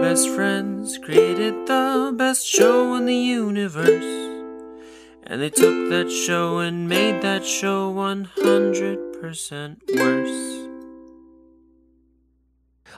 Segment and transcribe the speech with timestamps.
[0.00, 4.04] best friends created the best show in the universe.
[5.24, 10.68] And they took that show and made that show 100% worse.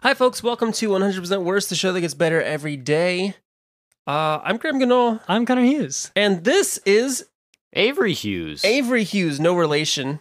[0.02, 0.42] Hi, folks.
[0.42, 3.34] Welcome to 100% Worse, the show that gets better every day.
[4.06, 6.10] Uh, I'm Graham Ganol, I'm Connor Hughes.
[6.16, 7.26] and this is
[7.74, 8.64] Avery Hughes.
[8.64, 10.20] Avery Hughes, no relation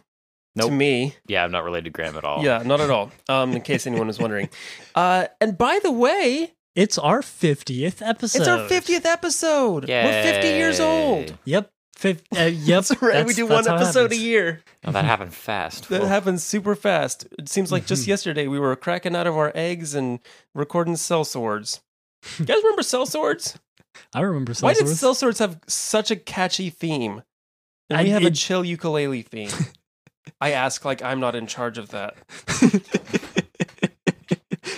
[0.60, 1.16] to me.
[1.28, 2.44] yeah, I'm not related to Graham at all.
[2.44, 3.12] Yeah, not at all.
[3.30, 4.50] Um, in case anyone was wondering.
[4.96, 8.40] Uh, and by the way, It's our 50th episode.
[8.40, 9.88] it's our 50th episode.
[9.90, 11.38] We're 50 years old.
[11.46, 11.70] Yep.
[11.98, 12.86] Fif- uh, yep.
[12.86, 13.26] That's right.
[13.26, 14.62] we do one episode a year.
[14.86, 15.90] Oh, that happened fast.
[15.90, 16.08] That Whoa.
[16.08, 17.28] happens super fast.
[17.38, 20.20] It seems like just yesterday we were cracking out of our eggs and
[20.56, 21.82] recording cell swords.
[22.38, 23.58] You guys remember cell swords?
[24.14, 27.24] I remember cell Why did Cell cell swords have such a catchy theme?
[27.90, 29.50] And I- we have a chill ukulele theme.
[30.42, 32.16] I ask like I'm not in charge of that.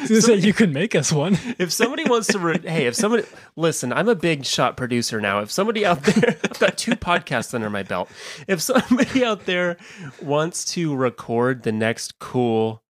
[0.19, 1.37] so you can make us one.
[1.57, 3.23] If somebody wants to, re- hey, if somebody
[3.55, 5.39] listen, I'm a big shot producer now.
[5.39, 8.09] If somebody out there, I've got two podcasts under my belt.
[8.47, 9.77] If somebody out there
[10.21, 12.83] wants to record the next cool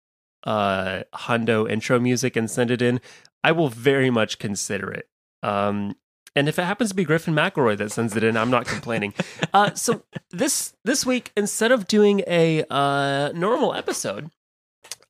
[0.45, 3.01] uh hundo intro music and send it in,
[3.43, 5.09] I will very much consider it.
[5.43, 5.95] Um,
[6.35, 9.13] and if it happens to be Griffin McElroy that sends it in, I'm not complaining.
[9.53, 14.29] uh, so this this week, instead of doing a uh, normal episode,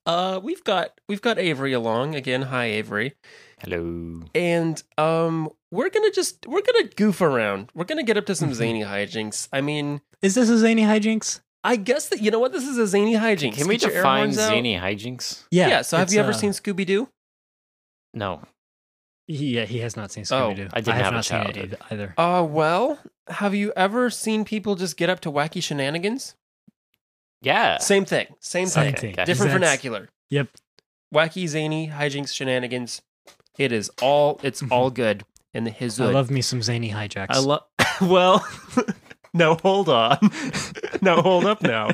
[0.06, 2.42] uh, we've got we've got Avery along again.
[2.42, 3.14] Hi, Avery
[3.60, 4.22] Hello.
[4.34, 8.54] and um we're gonna just we're gonna goof around we're gonna get up to some
[8.54, 11.40] zany hijinks i mean Is this a zany hijinks?
[11.62, 13.90] i guess that you know what this is a zany hijinks Can we Get your
[13.92, 14.48] air define horns out.
[14.48, 15.44] zany hijinks?
[15.50, 15.68] Yeah.
[15.68, 17.08] yeah, so have it's, you ever uh, seen scooby-doo
[18.14, 18.42] No.
[19.28, 20.68] Yeah, he has not seen Oh, Scooby Doo.
[20.72, 21.76] I didn't have a not seen it childhood.
[21.90, 22.14] either.
[22.16, 26.34] uh well have you ever seen people just get up to wacky shenanigans
[27.42, 27.78] Yeah.
[27.78, 29.12] same thing same Same thing thing.
[29.14, 29.24] okay.
[29.24, 30.48] different That's- vernacular Yep.
[31.14, 33.02] wacky zany hijinks shenanigans
[33.58, 35.24] it is all it's all good
[35.54, 37.26] in the his I love me some zany hijacks.
[37.30, 37.62] I love.
[38.00, 38.46] well,
[39.34, 40.18] no, hold on.
[41.02, 41.90] no, hold up now.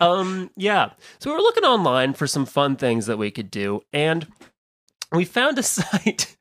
[0.00, 0.90] Um, yeah.
[1.18, 4.26] So we were looking online for some fun things that we could do, and
[5.12, 6.36] we found a site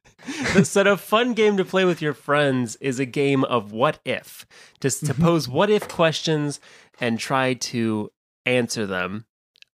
[0.63, 4.45] said a fun game to play with your friends is a game of what if,
[4.81, 6.59] just to pose what if questions
[6.99, 8.11] and try to
[8.45, 9.25] answer them.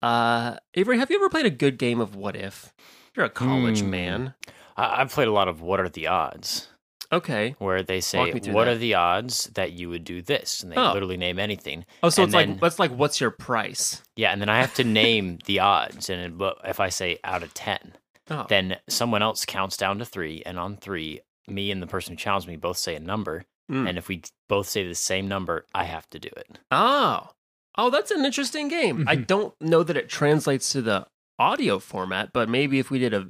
[0.01, 2.73] Uh, Avery, have you ever played a good game of what if?
[3.15, 3.89] You're a college Hmm.
[3.89, 4.33] man.
[4.77, 6.67] I- I've played a lot of What Are the Odds?
[7.13, 7.55] Okay.
[7.59, 8.67] Where they say, What that.
[8.69, 10.63] are the odds that you would do this?
[10.63, 10.93] And they Oh.
[10.93, 11.85] literally name anything.
[12.01, 14.01] Oh, so And it's then- like that's like what's your price?
[14.15, 14.31] Yeah.
[14.31, 16.09] And then I have to name the odds.
[16.09, 17.97] And it- if I say out of 10,
[18.31, 18.45] Oh.
[18.49, 20.41] then someone else counts down to three.
[20.45, 23.43] And on three, me and the person who challenged me both say a number.
[23.71, 23.89] Mm.
[23.89, 26.59] And if we both say the same number, I have to do it.
[26.71, 27.29] Oh.
[27.77, 29.05] Oh, that's an interesting game.
[29.07, 29.27] I Mhm.
[29.27, 31.07] don't know that it translates to the
[31.39, 33.29] audio format, but maybe if we did a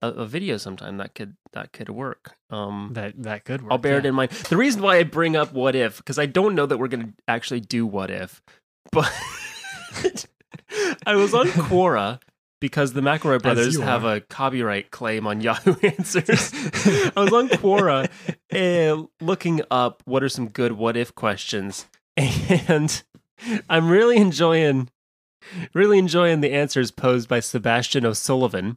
[0.00, 2.36] a, a video sometime that could that could work.
[2.50, 3.72] Um that that could work.
[3.72, 4.30] I'll bear it in mind.
[4.30, 7.06] The reason why I bring up what if because I don't know that we're going
[7.08, 8.40] to actually do what if,
[8.92, 9.12] but
[11.06, 12.20] I was on Quora
[12.60, 16.52] because the McElroy brothers have a copyright claim on Yahoo Answers.
[16.54, 18.10] I was on Quora
[18.50, 21.86] and looking up what are some good what if questions,
[22.16, 23.02] and
[23.68, 24.88] I'm really enjoying,
[25.74, 28.76] really enjoying the answers posed by Sebastian O'Sullivan,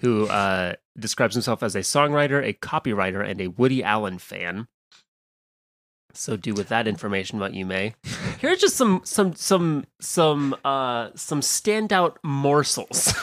[0.00, 4.66] who uh, describes himself as a songwriter, a copywriter, and a Woody Allen fan.
[6.16, 7.94] So do with that information what you may.
[8.38, 13.14] Here's just some some some some uh some standout morsels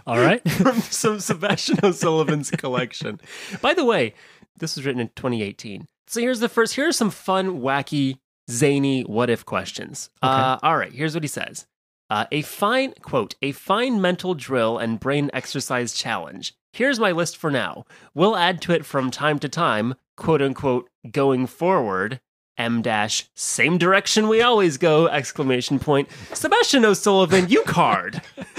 [0.06, 0.48] All right.
[0.50, 3.20] from some Sebastian O'Sullivan's collection.
[3.60, 4.14] By the way,
[4.56, 5.86] this was written in 2018.
[6.06, 6.74] So here's the first.
[6.74, 8.18] Here are some fun, wacky,
[8.50, 10.10] zany what if questions.
[10.22, 11.66] Uh, all right, here's what he says.
[12.10, 16.54] Uh, a fine quote, a fine mental drill and brain exercise challenge.
[16.72, 17.84] Here's my list for now.
[18.14, 22.20] We'll add to it from time to time, quote unquote, going forward.
[22.56, 25.06] M dash, same direction we always go!
[25.06, 26.08] Exclamation point.
[26.32, 28.20] Sebastian O'Sullivan, you card.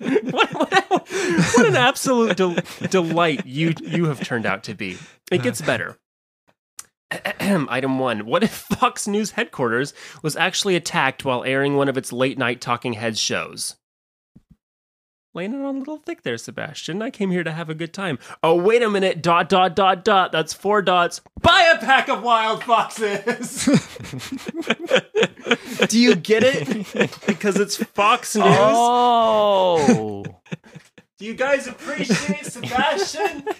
[0.00, 2.56] what, what, what an absolute del-
[2.88, 4.96] delight you you have turned out to be.
[5.30, 5.98] It gets better.
[7.40, 8.24] Item one.
[8.24, 9.92] What if Fox News headquarters
[10.22, 13.76] was actually attacked while airing one of its late night talking heads shows?
[15.34, 17.02] Laying it on a little thick there, Sebastian.
[17.02, 18.20] I came here to have a good time.
[18.44, 19.20] Oh, wait a minute.
[19.20, 20.30] Dot, dot, dot, dot.
[20.30, 21.20] That's four dots.
[21.42, 23.64] Buy a pack of wild foxes.
[25.88, 27.10] Do you get it?
[27.26, 28.44] Because it's Fox News.
[28.46, 30.24] Oh.
[31.18, 33.44] Do you guys appreciate Sebastian?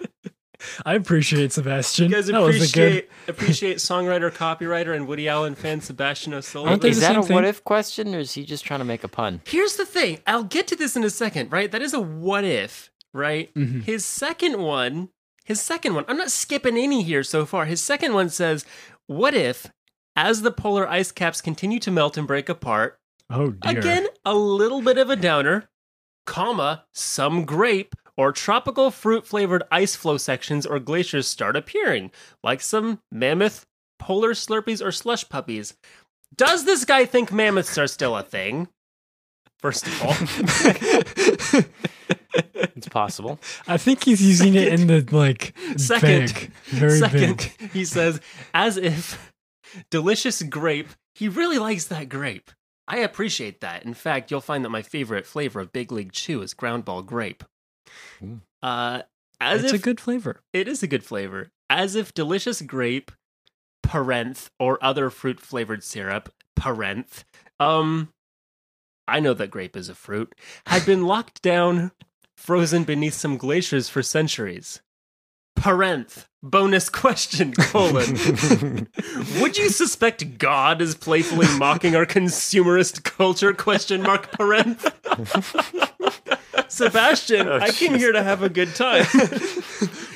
[0.85, 2.09] I appreciate Sebastian.
[2.11, 3.05] You guys that was a good.
[3.05, 6.85] appreciate appreciate songwriter, copywriter, and Woody Allen fan Sebastian O'Sullivan.
[6.87, 7.35] Is that a thing?
[7.35, 9.41] what if question or is he just trying to make a pun?
[9.47, 10.19] Here's the thing.
[10.27, 11.71] I'll get to this in a second, right?
[11.71, 13.53] That is a what if, right?
[13.55, 13.85] Mhm.
[13.85, 15.09] His second one,
[15.45, 17.65] his second one, I'm not skipping any here so far.
[17.67, 18.65] His second one says,
[19.07, 19.67] What if,
[20.17, 22.99] as the polar ice caps continue to melt and break apart,
[23.31, 23.79] Oh dear.
[23.79, 25.69] again, a little bit of a downer,
[26.27, 32.11] comma, some grape or tropical fruit flavored ice flow sections or glaciers start appearing,
[32.43, 33.67] like some mammoth
[33.99, 35.75] polar slurpees or slush puppies.
[36.37, 38.69] Does this guy think mammoths are still a thing?
[39.61, 41.63] First of all.
[42.77, 43.39] It's possible.
[43.69, 46.27] I think he's using it in the like Second.
[46.35, 47.71] big, very Second, big.
[47.71, 48.21] he says,
[48.53, 49.33] as if
[49.91, 52.51] delicious grape, he really likes that grape.
[52.89, 53.85] I appreciate that.
[53.85, 57.03] In fact, you'll find that my favorite flavor of Big League Chew is ground ball
[57.03, 57.45] grape.
[58.63, 59.03] Uh,
[59.41, 60.41] as It's if a good flavor.
[60.53, 61.51] it is a good flavor.
[61.69, 63.11] As if delicious grape,
[63.83, 67.25] parenth, or other fruit flavored syrup, parenth,
[67.61, 68.11] um,
[69.07, 70.35] I know that grape is a fruit,
[70.67, 71.93] had been locked down,
[72.37, 74.81] frozen beneath some glaciers for centuries.
[75.57, 76.27] Parenth.
[76.47, 78.87] Bonus question, colon.
[79.41, 83.55] Would you suspect God is playfully mocking our consumerist culture?
[83.55, 84.85] Question mark parenth.
[86.69, 89.07] Sebastian, Oh, I came here to have a good time.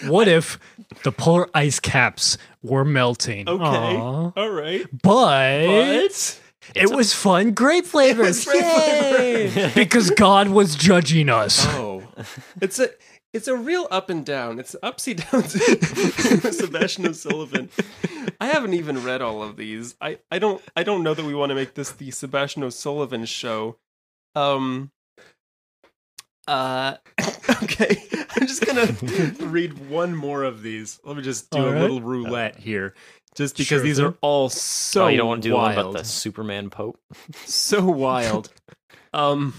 [0.06, 0.58] What if
[1.02, 3.48] the polar ice caps were melting?
[3.48, 3.64] Okay.
[3.64, 4.32] Aw.
[4.36, 4.86] All right.
[5.02, 6.40] But, But
[6.76, 8.44] it was fun grape flavors.
[8.46, 9.72] grape Yay!
[9.74, 11.64] because God was judging us.
[11.70, 12.04] oh,
[12.60, 12.90] it's a
[13.38, 14.58] it's a real up and down.
[14.58, 15.52] It's upsy downs.
[16.58, 17.68] Sebastian O'Sullivan.
[18.40, 19.94] I haven't even read all of these.
[20.00, 23.24] I I don't I don't know that we want to make this the Sebastian O'Sullivan
[23.24, 23.76] show.
[24.34, 24.90] Um.
[26.46, 26.96] Uh.
[27.62, 27.96] Okay.
[28.36, 28.86] I'm just gonna
[29.50, 31.00] read one more of these.
[31.02, 31.80] Let me just do All a right.
[31.80, 32.94] little roulette here,
[33.34, 35.04] just because Sure these are all so.
[35.04, 36.98] oh, you don't want to do the one wild about the Superman Pope?
[37.46, 38.50] so wild.
[39.14, 39.54] um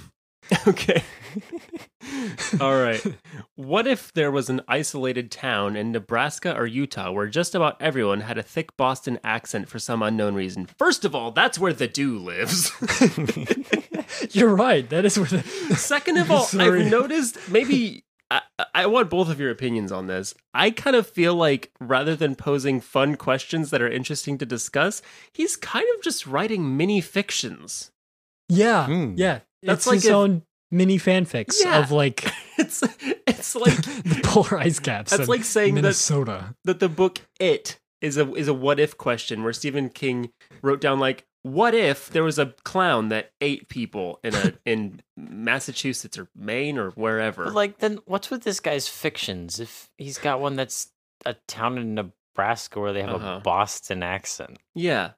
[0.67, 1.03] okay.
[2.61, 3.01] All right.
[3.55, 8.21] What if there was an isolated town in Nebraska or Utah where just about everyone
[8.21, 10.67] had a thick Boston accent for some unknown reason?
[10.77, 12.71] First of all, that's where the Dew lives.
[14.31, 14.89] You're right.
[14.89, 15.43] That is where the.
[15.75, 16.81] Second of all, Sorry.
[16.81, 18.41] I've noticed maybe I,
[18.73, 20.33] I want both of your opinions on this.
[20.53, 25.01] I kind of feel like rather than posing fun questions that are interesting to discuss,
[25.31, 27.91] he's kind of just writing mini fictions.
[28.47, 28.85] Yeah.
[28.85, 29.13] Hmm.
[29.15, 29.39] Yeah.
[29.63, 31.79] That's it's like his if- own mini fanfics Yeah.
[31.79, 32.25] of like
[32.57, 32.83] It's
[33.27, 35.11] it's like the polar ice caps.
[35.11, 36.55] That's like saying that- Minnesota.
[36.65, 40.79] that the book It is a is a what if question where Stephen King wrote
[40.81, 46.17] down like what if there was a clown that ate people in a in Massachusetts
[46.17, 47.45] or Maine or wherever.
[47.45, 49.59] But like, then what's with this guy's fictions?
[49.59, 50.91] If he's got one that's
[51.25, 53.37] a town in Nebraska where they have Uh-huh.
[53.37, 55.11] a Boston accent, yeah.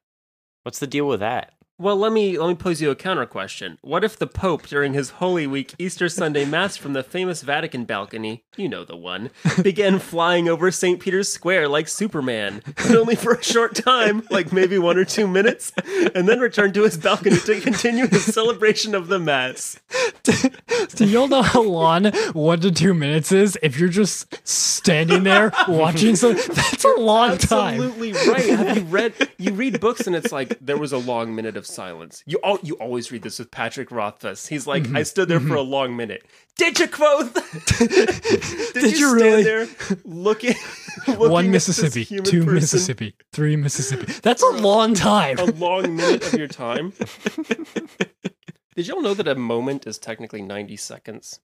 [0.63, 1.53] what's the deal with that?
[1.81, 3.79] Well, let me let me pose you a counter question.
[3.81, 7.85] What if the Pope, during his Holy Week Easter Sunday Mass from the famous Vatican
[7.85, 9.31] balcony, you know the one,
[9.63, 10.99] began flying over St.
[10.99, 15.27] Peter's Square like Superman, but only for a short time, like maybe one or two
[15.27, 15.73] minutes,
[16.13, 19.79] and then returned to his balcony to continue his celebration of the Mass?
[20.95, 23.57] Do y'all know how long one to two minutes is?
[23.63, 27.81] If you're just standing there watching something, that's a long time.
[27.81, 28.49] Absolutely right.
[28.49, 29.13] Have you read?
[29.39, 32.23] You read books, and it's like there was a long minute of silence.
[32.25, 34.47] You all you always read this with Patrick Rothfuss.
[34.47, 34.97] He's like, Mm-hmm.
[34.97, 36.25] I stood there for a long minute.
[36.57, 37.33] Did you quote?
[37.77, 39.43] Did, Did you, you stand really?
[39.43, 39.67] there
[40.05, 40.55] looking?
[41.07, 44.11] looking One at this Mississippi, human two person Mississippi, three Mississippi.
[44.21, 45.39] That's a long time.
[45.39, 46.93] A long minute of your time.
[48.75, 51.39] Did y'all know that a moment is technically ninety seconds?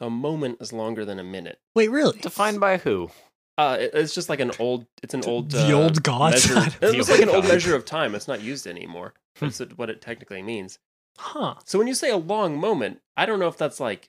[0.00, 1.58] A moment is longer than a minute.
[1.74, 2.18] Wait, really?
[2.18, 3.10] Defined by who?
[3.58, 4.86] Uh, it- it's just like an old.
[5.02, 5.50] It's an old.
[5.50, 6.48] The uh, old gods?
[6.50, 8.14] measure- The It's like an old measure of time.
[8.14, 9.14] It's not used anymore.
[9.40, 10.78] That's what it technically means.
[11.18, 11.54] Huh.
[11.64, 14.08] So when you say a long moment, I don't know if that's like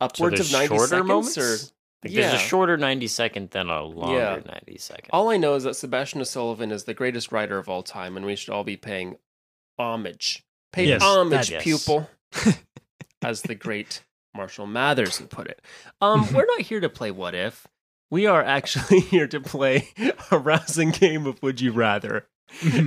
[0.00, 1.38] upwards there's of ninety shorter seconds moments?
[1.38, 1.56] or.
[2.04, 2.20] Like, yeah.
[2.28, 4.52] There's a shorter 90 second than a longer Yeah.
[4.66, 5.08] 90 second.
[5.14, 8.26] All I know is that Sebastian O'Sullivan is the greatest writer of all time, and
[8.26, 9.16] we should all be paying
[9.78, 10.44] homage.
[10.70, 11.62] Pay Yes, homage, that- yes.
[11.64, 12.10] pupil,
[13.22, 14.02] as the great
[14.34, 15.62] Marshall Mathers would put it.
[16.02, 17.66] Um, we're not here to play What If.
[18.10, 19.88] We are actually here to play
[20.30, 22.26] a rousing game of Would You Rather.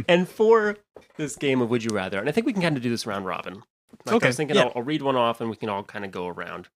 [0.08, 0.78] And for
[1.18, 3.06] this game of Would You Rather, and I think we can kind of do this
[3.06, 3.64] round robin.
[4.06, 4.64] Like I was thinking yeah.
[4.64, 6.68] I'll, I'll read one off and we can all kind of go around.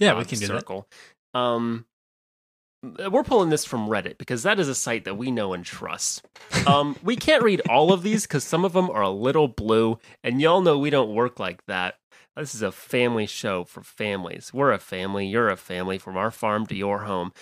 [0.00, 0.60] Yeah, we can the do that.
[0.60, 0.88] circle.
[1.34, 1.86] Um,
[3.10, 6.24] we're pulling this from Reddit because that is a site that we know and trust.
[6.66, 9.98] Um, we can't read all of these because some of them are a little blue,
[10.22, 11.96] and y'all know we don't work like that.
[12.36, 14.52] This is a family show for families.
[14.54, 15.26] We're a family.
[15.26, 15.98] You're a family.
[15.98, 17.32] From our farm to your home,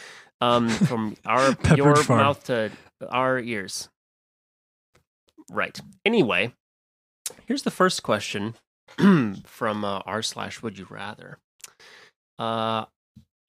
[0.40, 2.20] um, from our your Farm.
[2.20, 2.70] mouth to
[3.10, 3.90] our ears.
[5.50, 5.80] Right.
[6.04, 6.52] Anyway,
[7.46, 8.54] here's the first question
[9.44, 11.38] from uh, r slash Would you rather.
[12.38, 12.84] Uh,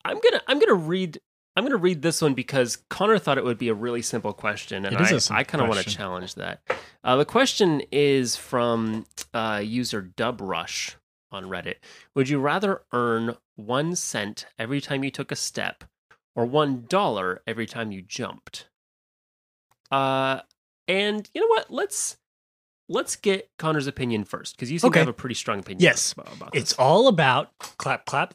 [0.06, 1.20] I'm gonna I'm gonna read
[1.56, 4.86] I'm gonna read this one because Connor thought it would be a really simple question,
[4.86, 6.62] and I, I kind of want to challenge that.
[7.04, 10.96] Uh, the question is from uh, user Dubrush
[11.32, 11.76] on Reddit.
[12.16, 15.84] Would you rather earn one cent every time you took a step,
[16.36, 18.70] or one dollar every time you jumped?
[19.90, 20.42] Uh,
[20.88, 21.72] and you know what?
[21.72, 22.18] Let's
[22.90, 25.00] let's get Connor's opinion first because you seem Okay.
[25.00, 25.82] to have a pretty strong opinion.
[25.84, 26.14] Yes.
[26.14, 28.34] about, about It's all about clap clap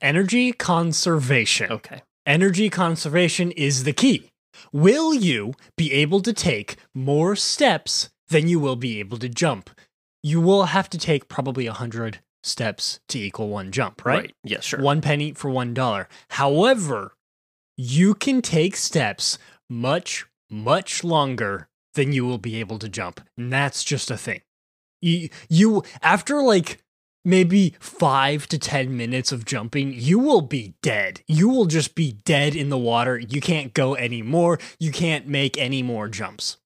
[0.00, 1.72] energy conservation.
[1.72, 2.02] okay.
[2.26, 4.30] Energy conservation is the key.
[4.72, 9.70] Will you be able to take more steps than you will be able to jump?
[10.22, 14.16] You will have to take probably a 100 steps to equal one jump, right?
[14.20, 14.34] Right.
[14.42, 14.60] Yeah.
[14.60, 14.80] Sure.
[14.80, 16.08] One penny for one dollar.
[16.30, 17.14] However,
[17.76, 19.36] you can take steps
[19.68, 23.20] much, much longer than you will be able to jump.
[23.36, 24.40] And that's just a thing.
[25.02, 26.82] You, you after like
[27.24, 31.22] maybe five to 10 minutes of jumping, you will be dead.
[31.26, 33.18] You will just be dead in the water.
[33.18, 34.58] You can't go anymore.
[34.78, 36.58] You can't make any more jumps.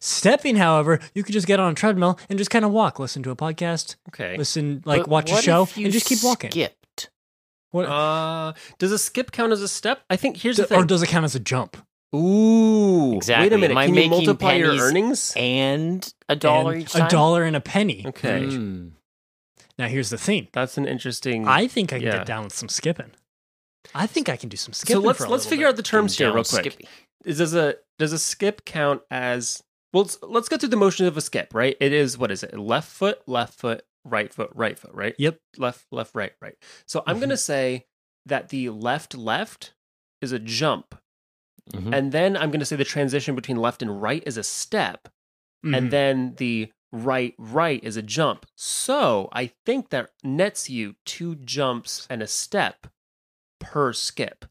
[0.00, 3.22] Stepping, however, you could just get on a treadmill and just kind of walk, listen
[3.24, 4.36] to a podcast, Okay.
[4.36, 6.50] listen, like But watch a show, and just keep walking.
[6.50, 7.10] Skipped.
[7.70, 10.02] What, Uh, does a skip count as a step?
[10.10, 10.78] I think here's d- the thing.
[10.80, 11.76] or does it count as a jump?
[12.14, 13.70] Ooh, Wait a minute.
[13.70, 15.32] Am I Can you multiply your earnings?
[15.36, 17.06] And a dollar And each time.
[17.06, 18.04] A dollar and a penny.
[18.06, 18.88] Okay, Hmm.
[19.78, 20.48] Now here's the thing.
[20.52, 21.48] that's an interesting.
[21.48, 22.18] I think I can yeah.
[22.18, 23.12] get down with some skipping.
[23.94, 25.00] I think I can do some skipping.
[25.02, 25.70] so let's for a let's figure bit.
[25.70, 26.60] out the terms here real quick.
[26.72, 26.88] Skippy.
[27.24, 30.02] Is does a does a skip count as well?
[30.04, 31.52] Let's, let's go through the motion of a skip.
[31.54, 31.76] Right.
[31.80, 32.56] It is what is it?
[32.58, 34.92] Left foot, left foot, right foot, right foot.
[34.94, 35.14] Right.
[35.18, 35.38] Yep.
[35.56, 36.54] Left, left, right, right.
[36.86, 37.20] So I'm Mhm.
[37.20, 37.86] gonna say
[38.26, 39.72] that the left left
[40.20, 40.94] is a jump,
[41.72, 41.94] Mhm.
[41.94, 45.08] and then I'm gonna say the transition between left and right is a step.
[45.64, 45.76] Mhm.
[45.78, 48.46] and then the right right is a jump.
[48.56, 52.88] So I think that nets you two jumps and a step
[53.60, 54.44] per skip.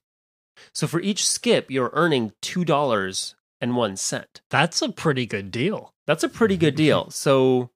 [0.73, 4.41] So for each skip, you're earning two dollars and one cent.
[4.49, 5.93] that's a pretty good deal.
[6.07, 7.09] That's a pretty good deal.
[7.11, 7.71] So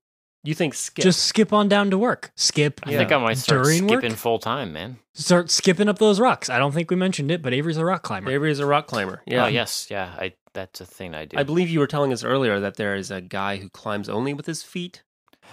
[0.49, 1.03] you think skip?
[1.03, 2.31] Just skip on down to work.
[2.35, 2.81] Skip.
[2.83, 3.99] I think I might start during work?
[3.99, 4.97] skipping full time, man.
[5.13, 6.49] Start skipping up those rocks.
[6.49, 8.31] I don't think we mentioned it, but Avery's a rock climber.
[8.31, 9.21] Avery is a rock climber.
[9.25, 9.45] Yeah.
[9.45, 10.13] Oh yes, yeah.
[10.17, 11.37] I that's a thing I do.
[11.37, 14.33] I believe you were telling us earlier that there is a guy who climbs only
[14.33, 15.03] with his feet.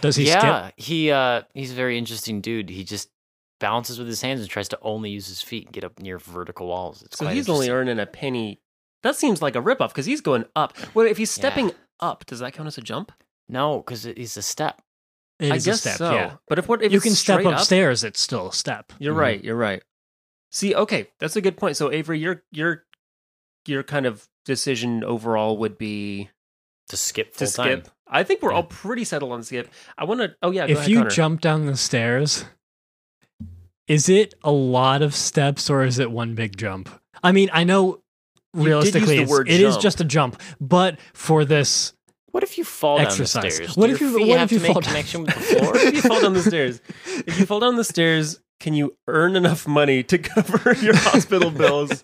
[0.01, 0.43] Does he skip?
[0.43, 2.69] yeah, he uh he's a very interesting dude.
[2.71, 3.09] He just
[3.61, 6.19] balances with his hands and tries to only use his feet and get up near
[6.19, 7.03] vertical walls.
[7.03, 8.61] It's So quite he's only earning a penny.
[9.05, 10.77] That seems like a ripoff because he's going up.
[10.95, 13.13] Well, if he's stepping up, does that count as a jump?
[13.53, 14.83] No, because it's a step.
[15.39, 16.13] It I is guess a step, so.
[16.15, 16.37] yeah.
[16.49, 18.93] But if what if you it's can step straight up- upstairs, it's still a step.
[18.99, 19.19] You're Mhm.
[19.19, 19.45] right.
[19.45, 19.83] You're right.
[20.51, 21.77] See, okay, that's a good point.
[21.77, 22.85] So Avery, your your
[23.67, 26.31] your kind of decision overall would be
[26.89, 27.83] To skip to full time.
[27.85, 27.95] skip.
[28.09, 28.57] I think we're Yeah.
[28.57, 29.71] all pretty settled on skip.
[29.97, 30.35] I want to.
[30.43, 31.11] Oh yeah, go if ahead, you Connor.
[31.11, 32.45] jump down the stairs,
[33.89, 36.89] is it a lot of steps or is it one big jump?
[37.23, 38.03] I mean, I know
[38.55, 39.83] realistically it's, word it is jump.
[39.83, 41.95] just a jump, but for this,
[42.33, 43.33] What if you fall Exercise.
[43.35, 43.77] down the stairs?
[43.77, 45.41] What Do if you- what have if you to make fall down- connection with the
[45.41, 45.77] floor?
[45.77, 46.81] if you fall down the stairs,
[47.27, 51.51] if you fall down the stairs, can you earn enough money to cover your hospital
[51.63, 52.03] bills?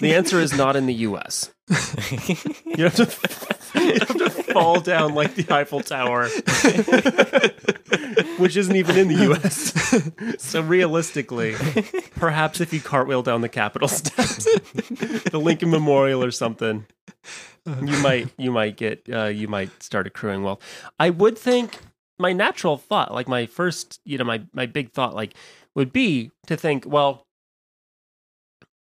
[0.00, 1.50] The answer is not in the U.S.
[1.68, 3.08] You have to,
[3.80, 6.28] you have to fall down like the Eiffel Tower,
[8.38, 9.72] which isn't even in the U.S.
[10.42, 11.54] So realistically,
[12.16, 16.86] perhaps if you cartwheel down the Capitol steps, the Lincoln Memorial or something,
[17.66, 20.60] you might you might get uh, you might start accruing wealth.
[20.98, 21.78] I would think
[22.18, 25.34] my natural thought, like my first, you know, my my big thought, like
[25.74, 27.26] would be to think, well,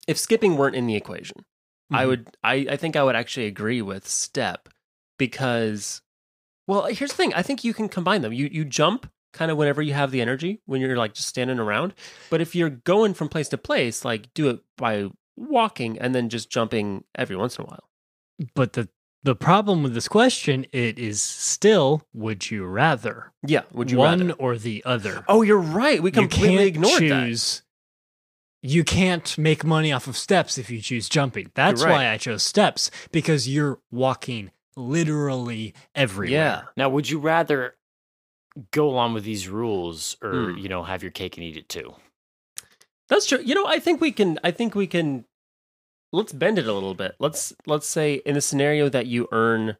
[0.07, 1.45] if skipping weren't in the equation,
[1.91, 2.07] I Mhm.
[2.07, 4.69] would I, I think I would actually agree with step
[5.17, 6.01] because
[6.67, 9.57] well here's the thing I think you can combine them you you jump kind of
[9.57, 11.93] whenever you have the energy when you're like just standing around
[12.29, 16.29] but if you're going from place to place like do it by walking and then
[16.29, 17.89] just jumping every once in a while
[18.53, 18.87] but the
[19.25, 24.27] the problem with this question, it is still would you rather yeah would you one
[24.27, 25.25] rather or the other?
[25.27, 27.61] oh you're right we completely can't ignored that.
[28.61, 31.51] You can't make money off of steps if you choose jumping.
[31.53, 31.91] That's right.
[31.91, 36.31] why I chose steps because you're walking literally everywhere.
[36.31, 37.75] yeah now, would you rather
[38.71, 40.57] go along with these rules or, Hmm.
[40.57, 41.93] you know, have your cake and eat it too?
[43.09, 43.39] That's true.
[43.43, 44.39] You know, I think we can.
[44.43, 45.25] I think we can.
[46.11, 47.15] Let's bend it a little bit.
[47.19, 49.77] Let's let's say in the scenario that you earn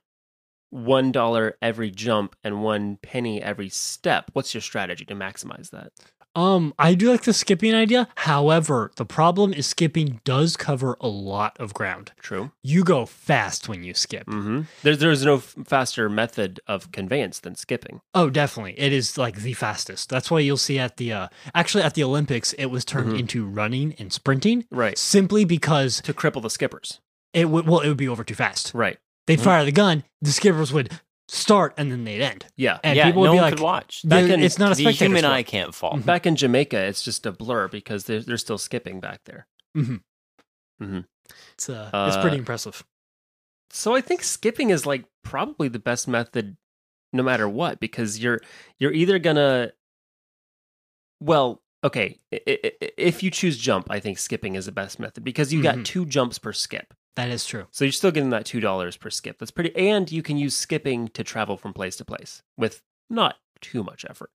[0.69, 4.29] one dollar every jump and one penny every step.
[4.33, 5.91] What's your strategy to maximize that?
[6.35, 8.07] Um, I do like the skipping idea.
[8.17, 12.11] However, the problem is skipping does cover a lot of ground.
[12.19, 12.51] True.
[12.61, 14.27] You go fast when you skip.
[14.27, 14.61] Mm-hmm.
[14.83, 18.01] There's there's no f- faster method of conveyance than skipping.
[18.13, 18.73] Oh, definitely.
[18.77, 20.09] It is like the fastest.
[20.09, 23.19] That's why you'll see at the uh actually at the Olympics it was turned Mhm.
[23.19, 24.97] into running and sprinting Right.
[24.97, 26.99] simply because To cripple the skippers.
[27.33, 28.71] it would well it would be over too fast.
[28.73, 28.97] Right.
[29.27, 29.43] They'd Mhm.
[29.43, 30.91] fire the gun, the skippers would
[31.27, 32.45] start and then they'd end.
[32.55, 32.79] Yeah.
[32.83, 34.01] And yeah, people would no be one like could watch.
[34.07, 35.97] Back in- it's not a the spectator human sport." eye can't fall.
[35.97, 39.47] Back in Jamaica, it's just a blur because they're, they're still skipping back there.
[39.75, 42.83] It's uh, it's pretty Uh, impressive.
[43.71, 46.57] So I think skipping is like probably the best method
[47.11, 48.39] no matter what because you're
[48.77, 49.71] you're either gonna
[51.21, 55.63] well okay if you choose jump I think skipping is the best method because you
[55.63, 57.67] got two jumps per skip That is true.
[57.71, 60.55] so you're still getting that two dollars per skip that's pretty and you can use
[60.55, 64.29] skipping to travel from place to place with not too much effort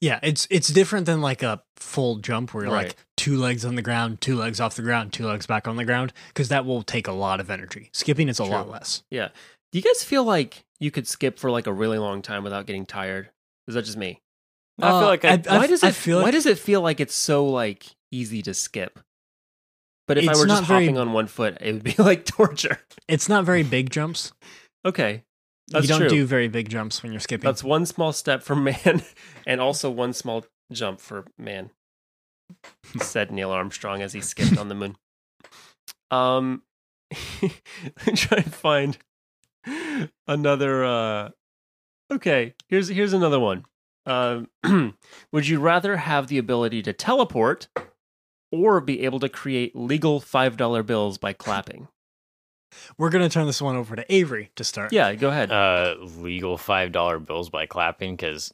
[0.00, 2.88] Yeah, it's it's different than like a full jump where you're Right.
[2.88, 5.76] like two legs on the ground, two legs off the ground, two legs back on
[5.76, 7.90] the ground because that will take a lot of energy.
[7.92, 9.02] Skipping is a lot less.
[9.10, 9.28] yeah
[9.70, 12.66] do you guys feel like you could skip for like a really long time without
[12.66, 13.30] getting tired
[13.68, 14.20] is that just me
[14.80, 16.58] I feel Uh, like I, I- why does I it feel why like- does it
[16.58, 18.98] feel like it's so like easy to skip
[20.08, 22.80] but if i were just very- hopping on one foot it would be like torture.
[23.06, 24.32] It's not very big jumps.
[24.84, 25.22] okay.
[25.70, 26.08] That's you don't true.
[26.08, 27.46] do very big jumps when you're skipping.
[27.46, 29.02] that's one small step for man
[29.46, 31.70] and also one small jump for man.
[33.00, 34.96] Said neil armstrong as he skipped on the moon.
[36.10, 36.62] Um
[38.16, 38.96] try and find
[40.26, 41.28] another uh
[42.10, 43.64] okay here's here's another one.
[44.06, 44.48] Um
[45.32, 47.68] would you rather have the ability to teleport
[48.50, 51.88] or be able to create legal five dollar bills by clapping
[52.96, 54.92] We're gonna turn this one over to Avery to start.
[54.92, 58.52] yeah go ahead uh, legal five dollar bills by clapping because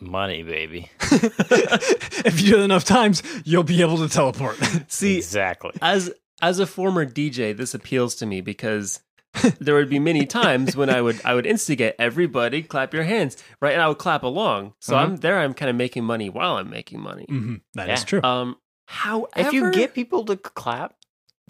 [0.00, 0.90] money, baby.
[1.00, 4.58] if you do it enough times, you'll be able to teleport.
[4.88, 5.70] see exactly.
[5.80, 9.00] as as a former DJ, this appeals to me because
[9.58, 13.36] there would be many times when I would I would instigate everybody clap your hands,
[13.60, 13.72] right?
[13.72, 14.74] And I would clap along.
[14.80, 14.98] So Mhm.
[14.98, 15.38] I'm there.
[15.38, 17.26] I'm kind of making money while I'm making money.
[17.30, 18.04] Mhm, That is Yeah.
[18.04, 18.22] true.
[18.22, 18.56] Um,
[18.86, 20.94] however, If you get people to clap,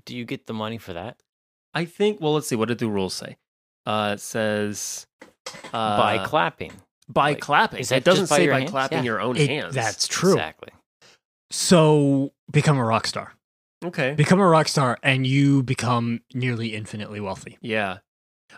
[0.04, 1.16] do you get the money for that?
[1.74, 2.20] I think.
[2.20, 2.56] Well, let's see.
[2.56, 3.36] What did the rules say?
[3.84, 5.06] Uh, it says
[5.72, 6.72] uh, by clapping.
[7.08, 7.80] by like, clapping.
[7.80, 8.70] is that It doesn't just by say by hands?
[8.70, 9.04] clapping Yeah.
[9.04, 9.74] your own It- hands.
[9.74, 10.32] That's true.
[10.32, 10.70] Exactly.
[11.50, 13.32] So become a rock star.
[13.84, 14.14] okay.
[14.14, 17.58] Become a rock star, and you become nearly infinitely wealthy.
[17.60, 17.98] Yeah.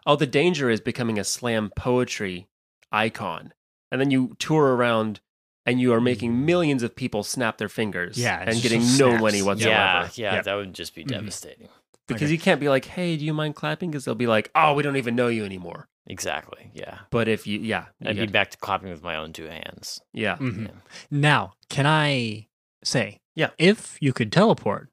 [0.07, 2.47] Oh, the danger is becoming a slam poetry
[2.93, 3.53] icon.
[3.91, 5.21] And then you tour around
[5.68, 9.20] and you are making millions of people snap their fingers Yeah, and getting no snaps.
[9.22, 9.70] money whatsoever.
[9.74, 10.44] Yeah, yeah, Yep.
[10.44, 11.09] that would just be Mhm.
[11.09, 11.68] devastating.
[12.07, 12.33] Because Okay.
[12.33, 13.90] you can't be like, hey, do you mind clapping?
[13.90, 15.88] Because they'll be like, oh, we don't even know you anymore.
[16.07, 16.70] Exactly.
[16.72, 17.00] Yeah.
[17.11, 17.87] But if you, yeah.
[18.00, 20.00] you I'd be get- back to clapping with my own two hands.
[20.14, 20.37] yeah.
[20.38, 20.64] Mhm.
[20.68, 20.70] Yeah.
[21.11, 22.48] Now, can I
[22.83, 23.50] say, Yeah.
[23.59, 24.88] if you could teleport,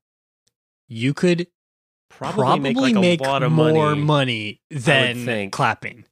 [0.89, 1.47] you could
[2.09, 4.01] Probably, probably, make like make a lot of more money.
[4.01, 6.05] money than clapping.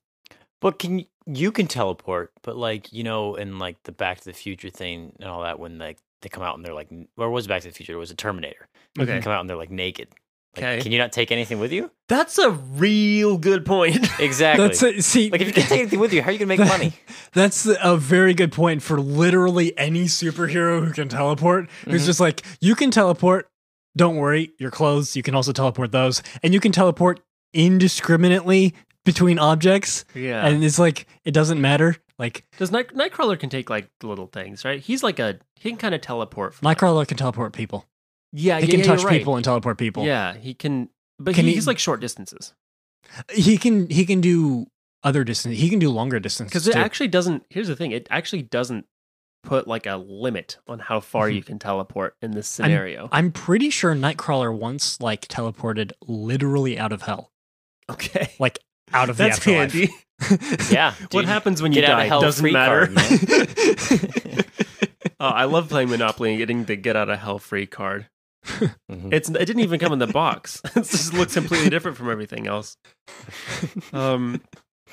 [0.61, 2.31] But can you, you can teleport?
[2.41, 5.59] But like you know, in like the Back to the Future thing and all that,
[5.59, 7.93] when like they come out and they're like, n- where was Back to the Future?
[7.93, 8.67] It was a Terminator.
[8.99, 9.05] Okay.
[9.05, 10.07] They come out and they're like naked.
[10.09, 10.17] Like,
[10.55, 10.81] Okay.
[10.81, 11.89] Can you not take anything with you?
[12.07, 14.07] That's a real good point.
[14.19, 14.67] Exactly.
[14.67, 16.47] That's a, see, like if you can't take anything with you, how are you gonna
[16.47, 16.93] make money?
[17.33, 21.69] That's a very good point for literally any superhero who can teleport.
[21.85, 22.05] Who's Mhm.
[22.05, 23.47] just like, you can teleport.
[23.97, 25.15] Don't worry, your clothes.
[25.15, 27.19] You can also teleport those, and you can teleport
[27.53, 28.73] indiscriminately
[29.05, 30.05] between objects.
[30.15, 30.45] yeah.
[30.45, 31.95] And it's like it doesn't matter.
[32.19, 34.79] Like Does Night- Nightcrawler can take like little things, right?
[34.79, 36.53] He's like a, he can kind of teleport.
[36.53, 37.85] From Nightcrawler can teleport people.
[38.31, 39.17] Yeah, He yeah, can yeah, touch right.
[39.17, 40.05] people and teleport people.
[40.05, 40.89] Yeah, he can,
[41.19, 42.53] but Can he, he- he's like short distances
[43.33, 43.89] he can.
[43.89, 44.65] He can do
[45.03, 45.57] other distance.
[45.57, 46.79] He can do longer distances because it too.
[46.79, 47.45] actually doesn't.
[47.49, 48.85] Here's the thing: it actually doesn't
[49.43, 51.35] put like a limit on how far Mhm.
[51.35, 53.09] you can teleport in this scenario.
[53.11, 57.31] I'm pretty sure Nightcrawler once like teleported literally out of hell,
[57.89, 58.59] okay, like
[58.91, 59.73] out of that's the afterlife.
[59.73, 59.93] handy.
[60.73, 60.93] Yeah.
[61.11, 62.87] what happens when you get out of die hell doesn't free matter.
[62.87, 63.97] card, you
[64.37, 64.43] know?
[65.19, 68.07] oh, I love playing Monopoly and getting the get out of hell free card.
[68.45, 69.11] Mhm.
[69.11, 70.61] It's it didn't even come in the box.
[70.63, 72.77] it just looks completely different from everything else.
[73.91, 74.41] Um,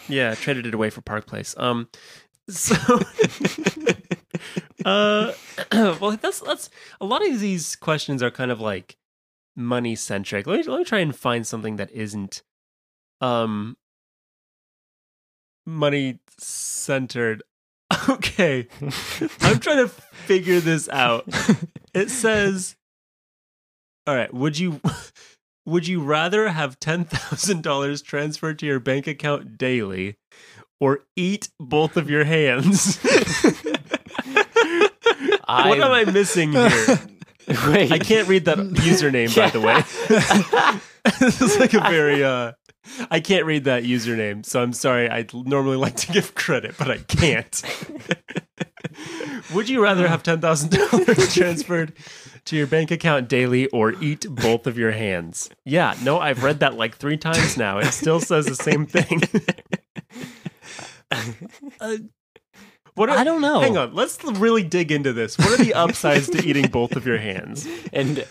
[0.09, 1.55] yeah, traded it away for Park Place.
[1.59, 1.89] Um,
[2.49, 2.75] so,
[4.85, 5.33] uh,
[5.73, 8.97] well, that's that's a lot of these questions are kind of like
[9.57, 10.47] money centric.
[10.47, 12.43] Let me let me try and find something that isn't,
[13.21, 13.77] um,
[15.71, 17.43] money centered.
[18.09, 18.69] Okay,
[19.41, 21.25] I'm trying to figure this out.
[21.93, 22.77] It says,
[24.07, 24.81] "All right, would you
[25.67, 30.19] would you rather have ten thousand dollars transferred to your bank account daily,
[30.81, 33.67] or eat both of your hands?" what
[35.81, 37.01] am I missing here?
[37.67, 39.83] Wait, I can't read that username, by the way.
[41.19, 42.53] this is like a very uh
[43.11, 45.09] I can't read that username, so I'm sorry.
[45.09, 47.63] I'd normally like to give credit, but I can't.
[49.55, 51.93] Would you rather have ten thousand dollars transferred
[52.47, 55.51] to your bank account daily or eat both of your hands?
[55.65, 57.79] Yeah, no, I've read that like three times now.
[57.79, 59.23] It still says the same thing.
[61.81, 61.97] Uh,
[63.01, 63.61] what are, I don't know.
[63.61, 65.39] Hang on, let's really dig into this.
[65.39, 67.67] What are the upsides to eating both of your hands?
[67.95, 68.27] And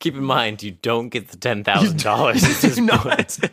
[0.00, 2.42] keep in mind, you don't get the ten thousand dollars.
[2.62, 3.38] You do not.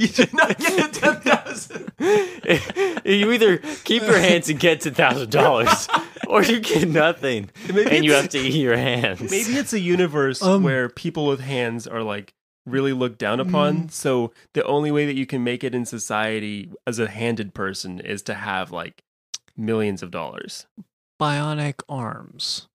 [0.00, 3.02] You do not get the ten thousand.
[3.04, 5.88] you either keep your hands and get ten thousand dollars,
[6.28, 9.20] or you get nothing, Maybe and you have to eat your hands.
[9.20, 12.34] Maybe it's a universe Um, where people with hands are like
[12.66, 13.88] really looked down upon.
[13.88, 18.00] So the only way that you can make it in society as a handed person
[18.00, 19.03] is to have like
[19.56, 20.66] millions of dollars.
[21.20, 22.68] bionic arms.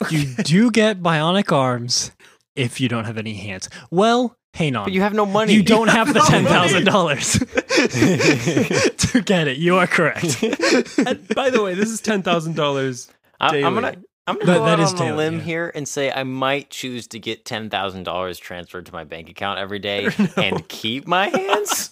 [0.10, 2.12] You do get bionic arms
[2.54, 3.68] if you don't have any hands.
[3.90, 4.84] Well, hang on.
[4.84, 5.54] but you have no money.
[5.54, 6.54] You don't have the no ten money.
[6.54, 9.58] thousand dollars to get it.
[9.58, 10.40] You are correct.
[10.42, 13.10] And by the way, this is ten thousand dollars.
[13.40, 13.96] I, I'm gonna.
[14.28, 15.40] I'm gonna That- go out is on a limb yeah.
[15.40, 19.28] here and say I might choose to get ten thousand dollars transferred to my bank
[19.30, 21.90] account every day and keep my hands.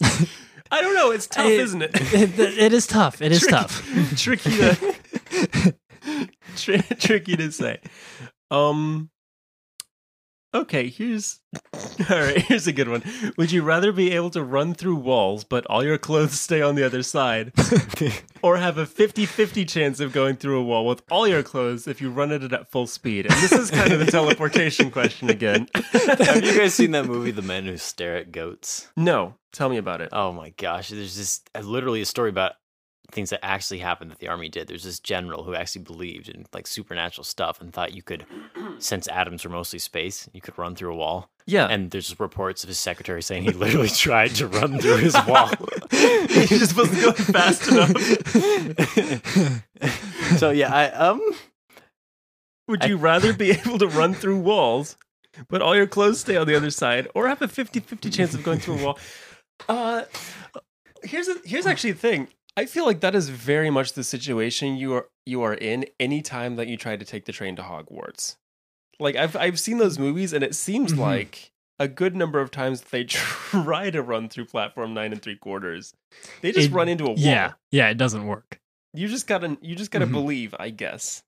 [0.71, 1.11] I don't know.
[1.11, 1.91] It's tough, isn't it?
[2.13, 3.23] It, it is tough.
[3.23, 4.17] It is Tricky- tough.
[4.17, 5.75] tricky to
[6.57, 7.81] tri- tricky to say.
[8.51, 9.11] Um.
[10.57, 11.41] Okay, here's
[12.11, 12.41] all right.
[12.41, 13.03] Here's a good one.
[13.37, 16.77] Would you rather be able to run through walls, but all your clothes stay on
[16.77, 17.53] the other side,
[18.43, 22.01] or have a 50-50 chance of going through a wall with all your clothes if
[22.01, 23.27] you run at it at full speed?
[23.27, 25.69] And this is kind of the teleportation question again.
[25.75, 28.89] have you guys seen that movie, The Men Who Stare at Goats?
[28.97, 30.09] No, tell me about it.
[30.13, 32.53] Oh my gosh, there's this uh, literally a story about
[33.13, 34.67] things that actually happened that the army did.
[34.69, 38.27] There's this general who actually believed in like supernatural stuff and thought you could,
[38.79, 41.31] since atoms were mostly space, you could run through a wall.
[41.49, 45.15] Yeah, And there's reports of his secretary saying he literally tried to run through his
[45.29, 45.49] wall.
[45.91, 47.93] he just wasn't going fast enough.
[50.39, 51.21] so yeah, I um
[52.67, 54.97] Would you rather be able to run through walls,
[55.49, 58.43] but all your clothes stay on the other side, or have a 50-50 chance of
[58.43, 58.99] going through a wall?
[59.69, 60.03] Uh,
[61.05, 62.29] here's a, here's actually the thing.
[62.57, 66.57] I feel like that is very much the situation you are you are in anytime
[66.57, 68.37] that you try to take the train to Hogwarts.
[68.99, 70.99] Like I've I've seen those movies, and it seems Mhm.
[70.99, 75.37] like a good number of times they try to run through platform nine and three
[75.37, 75.93] quarters.
[76.41, 77.19] They just It- run into a wall.
[77.19, 78.59] Yeah, yeah, it doesn't work.
[78.95, 80.13] You just gotta you just gotta Mhm.
[80.13, 81.23] believe, I guess.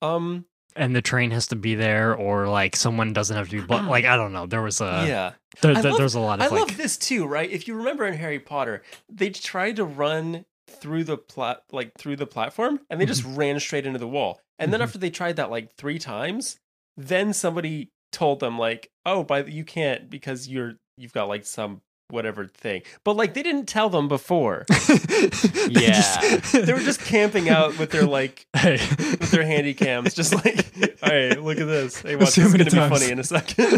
[0.00, 0.46] Um
[0.76, 3.66] And the train has to be there, or like someone doesn't have to be.
[3.66, 4.46] But like I don't know.
[4.46, 5.32] There was a yeah.
[5.60, 6.58] There, there- love- there's a lot I like.
[6.60, 7.50] love this too, right?
[7.50, 10.46] If you remember in Harry Potter, they tried to run
[10.80, 14.40] through the plat like through the platform and they just ran straight into the wall.
[14.58, 14.84] And then Mhm.
[14.84, 16.56] after they tried that like 3 times,
[16.96, 21.44] then somebody told them like, "Oh, by the, you can't because you're you've got like
[21.46, 24.64] some whatever thing." But like they didn't tell them before.
[25.68, 26.38] Yeah.
[26.52, 28.72] they were just camping out with their like Hey.
[28.98, 30.66] with their handy cams just like,
[31.02, 32.00] "All right, look at this.
[32.02, 33.70] Hey, watch this is going to be funny in a second.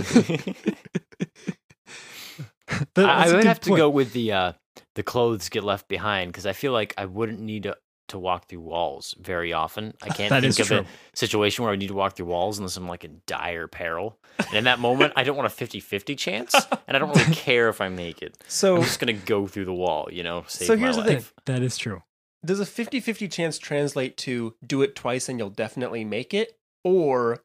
[2.95, 4.53] That- I, I that's a would good have to go with the uh,
[4.97, 7.77] the clothes get left behind because I feel like I wouldn't need to,
[8.09, 9.95] to walk through walls very often.
[10.03, 10.79] I can't That think of true.
[10.81, 14.19] a situation where I need to walk through walls unless I'm like in dire peril.
[14.39, 16.55] And in that moment, I don't want a 50-50 chance,
[16.89, 18.37] and I don't really care if I make it.
[18.49, 21.05] so I'm just gonna go through the wall, you know, save So my here's the
[21.05, 21.25] thing.
[21.47, 22.03] That is true.
[22.45, 27.43] does a 50-50 chance translate to do it twice and you'll definitely make it or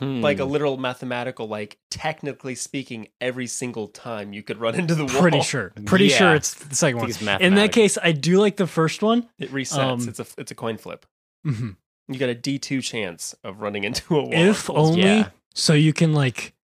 [0.00, 0.50] like a Hmm.
[0.50, 5.42] literal mathematical like technically speaking every single time you could run into the wall Pretty
[5.42, 5.72] sure.
[5.84, 7.10] Pretty sure it's the second one.
[7.12, 9.28] think it's In that case, I do like the first one.
[9.38, 11.06] it resets Um, it's a it's a coin flip
[11.46, 11.76] Mhm.
[12.08, 15.28] you got a d2 chance of running into a wall If only Yeah.
[15.54, 16.54] so you can like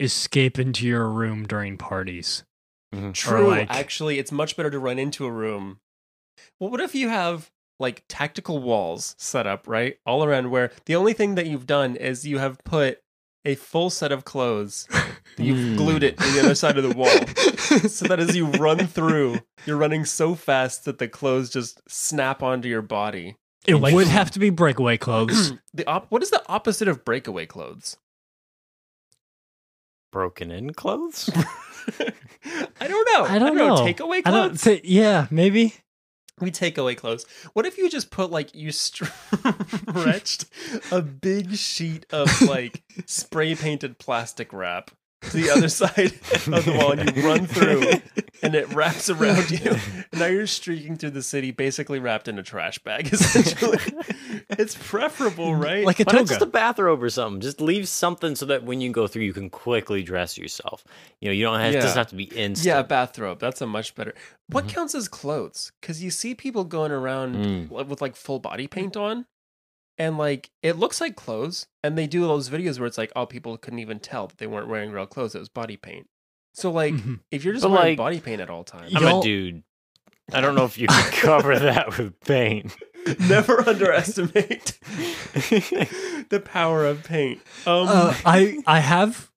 [0.00, 2.42] escape into your room during parties.
[3.12, 5.80] true like- actually it's much better to run into a room
[6.60, 10.94] well what if you have like tactical walls set up right all around where the
[10.96, 13.00] only thing that you've done is you have put
[13.44, 14.88] a full set of clothes
[15.36, 15.76] you've Hmm.
[15.76, 17.08] glued it to the other side of the wall
[17.88, 22.42] so that as you run through, you're running so fast that the clothes just snap
[22.42, 23.36] onto your body.
[23.66, 25.52] It Like- would have to be breakaway clothes.
[25.74, 27.96] the op- what is the opposite of breakaway clothes?
[30.12, 31.28] broken in clothes.
[32.80, 33.24] I don't know.
[33.24, 33.76] I don't know.
[33.76, 34.56] Takeaway I don't.
[34.58, 34.80] clothes.
[34.84, 35.74] Yeah, maybe.
[36.40, 37.26] We take away clothes.
[37.52, 40.46] What if you just put like you stretched
[40.90, 44.90] a big sheet of like spray painted plastic wrap
[45.30, 47.82] to the other side of the wall and you run through
[48.42, 49.70] and it wraps around you.
[49.70, 53.78] And now you're streaking through the city, basically wrapped in a trash bag, essentially.
[54.50, 55.84] it's preferable, right?
[55.84, 57.40] Like a Why not just a bathrobe or something?
[57.40, 60.84] Just leave something so that when you go through, you can quickly dress yourself.
[61.20, 62.66] You know, you don't have it doesn't have to be instant.
[62.66, 63.40] yeah, a bathrobe.
[63.40, 64.14] That's a much better.
[64.48, 64.74] What Mm-hmm.
[64.74, 65.72] counts as clothes?
[65.80, 67.68] Because you see people going around Mm.
[67.88, 69.26] with like full body paint on.
[69.96, 73.26] And like it looks like clothes, and they do those videos where it's like, oh,
[73.26, 76.08] people couldn't even tell that they weren't wearing real clothes; it was body paint.
[76.52, 77.20] So like, Mhm.
[77.30, 79.62] if you're just But, wearing like, body paint at all times, I'm Y'all- a dude.
[80.32, 82.74] I don't know if you can cover that with paint.
[83.28, 84.78] never underestimate
[86.30, 87.40] the power of paint.
[87.66, 89.30] Um, Uh, I I have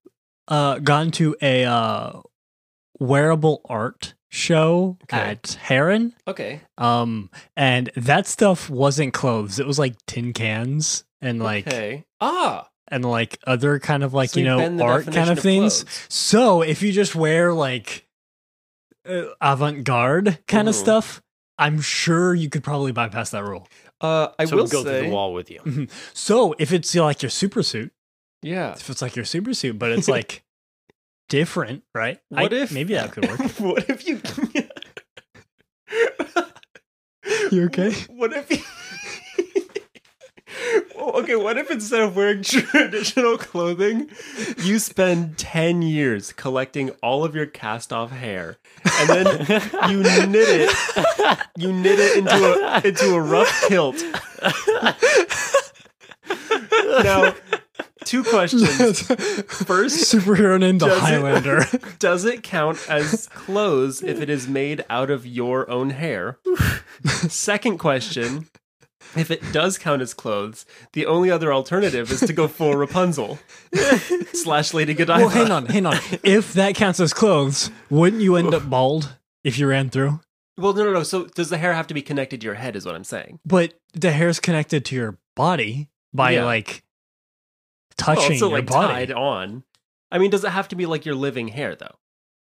[0.48, 2.22] uh, gone to a uh,
[3.00, 5.18] wearable art show Okay.
[5.18, 6.14] at Heron.
[6.28, 9.60] okay, Um, and that stuff wasn't clothes.
[9.60, 14.32] It was like tin cans and like okay, ah, and like other kind of like
[14.32, 15.84] So you you know art kind of of things.
[15.84, 16.06] clothes.
[16.10, 18.06] So if you just wear like
[19.08, 21.22] uh, avant-garde kind of stuff,
[21.58, 23.68] I'm sure you could probably bypass that rule.
[24.02, 25.88] uh, I so will go say, through the wall with you.
[26.14, 27.92] So if it's you know, like your super suit,
[28.42, 28.74] yeah.
[28.74, 30.44] if it's like your super suit, but it's like
[31.30, 32.20] different, right?
[32.30, 33.40] What I- if maybe that could work?
[33.60, 34.22] what if you?
[37.52, 37.92] You okay?
[38.10, 38.58] What if you?
[40.98, 44.10] Okay, what if instead of wearing traditional clothing,
[44.64, 50.48] you spend 10 years collecting all of your cast off hair and then you knit
[50.70, 53.96] it you knit it into a into a rough kilt.
[57.04, 57.34] Now,
[58.08, 59.02] two questions.
[59.48, 61.66] First, superhero named the Does it- Highlander.
[62.00, 66.40] does it count as clothes if it is made out of your own hair?
[67.06, 68.48] Second question.
[69.16, 73.40] If it does count as clothes, the only other alternative is to go full Rapunzel
[74.34, 75.20] slash Lady Godiva.
[75.20, 75.96] well, hang on, hang on.
[76.24, 79.16] If that counts as clothes, wouldn't you end up bald
[79.46, 80.20] if you ran through?
[80.58, 81.04] Well, no, no, no.
[81.04, 82.76] So does the hair have to be connected to your head?
[82.76, 83.40] Is what I'm saying.
[83.46, 86.46] But the hair's connected to your body by Yeah.
[86.46, 86.84] like
[87.98, 88.94] touching also your like body.
[88.94, 89.64] tied on.
[90.12, 91.96] I mean, does it have to be like your living hair though?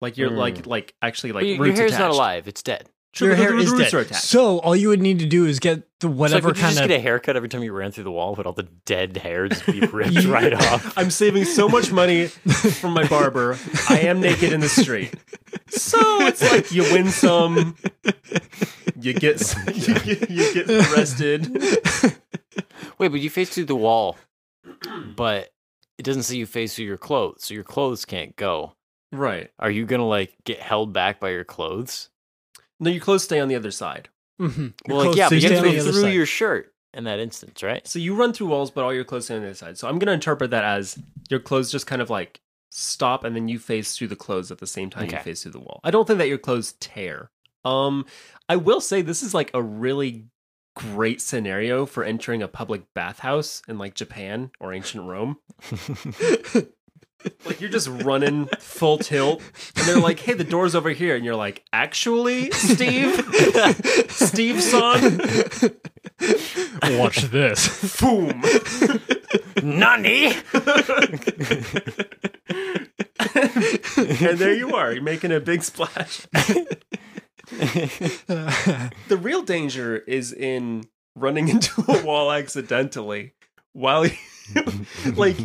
[0.00, 0.36] Like you're Mm.
[0.36, 2.88] like like actually like But your, your roots hair's not alive; it's dead.
[3.14, 3.94] Sure, your but the- hair the is dead.
[4.02, 4.22] attached.
[4.24, 6.82] So all you would need to do is get the So, like, whatever kind just
[6.82, 8.34] of get a haircut every time you ran through the wall?
[8.36, 10.92] Would all the dead hair just be ripped right off?
[10.98, 13.58] I'm saving so much money from my barber.
[13.88, 15.14] I am naked in the street.
[15.68, 17.74] So it's like you win some,
[19.00, 19.56] you get s-
[19.88, 21.50] you get, you get arrested.
[22.98, 24.16] Wait, but you face through the wall,
[25.16, 25.50] but
[25.98, 28.74] it doesn't say you face through your clothes, so your clothes can't go.
[29.12, 29.50] Right.
[29.58, 32.10] Are you gonna like get held back by your clothes?
[32.80, 34.08] No, your clothes stay on the other side.
[34.40, 34.68] Mm-hmm.
[34.86, 37.18] Well, like yeah, so but you stay have to go through your shirt in that
[37.18, 37.86] instance, right?
[37.86, 39.78] So you run through walls, but all your clothes stay on the other side.
[39.78, 40.98] So I'm gonna interpret that as
[41.30, 44.58] your clothes just kind of like stop, and then you face through the clothes at
[44.58, 45.22] the same time you Okay.
[45.22, 45.80] face through the wall.
[45.82, 47.30] I don't think that your clothes tear.
[47.64, 48.06] Um,
[48.48, 50.26] I will say this is like a really
[50.78, 55.38] great scenario for entering a public bathhouse in like Japan or ancient Rome.
[57.44, 59.42] Like you're just running full tilt,
[59.76, 63.12] and they're like, "Hey, the door's over here," and you're like, "Actually, Steve,
[64.08, 65.20] Steve, son,
[66.96, 68.00] Watch this.
[68.00, 68.40] boom."
[69.64, 70.26] Nani?
[73.96, 76.24] and there you are, you're making a big splash.
[79.08, 83.34] The real danger is in running into a wall accidentally
[83.72, 84.12] while you,
[85.14, 85.38] like,